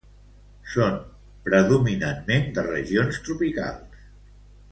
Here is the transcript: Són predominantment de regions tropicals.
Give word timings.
Són 0.75 0.95
predominantment 1.49 2.49
de 2.57 2.65
regions 2.69 3.23
tropicals. 3.27 4.01